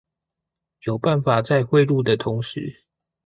[0.81, 2.85] 有辦法在匯入的同時